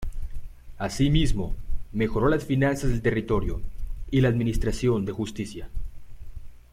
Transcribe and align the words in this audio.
Así 0.79 1.11
mismo, 1.11 1.53
mejoró 1.91 2.27
las 2.27 2.43
finanzas 2.43 2.89
del 2.89 3.03
territorio 3.03 3.61
y 4.09 4.21
la 4.21 4.29
administración 4.29 5.05
de 5.05 5.11
justicia. 5.11 5.69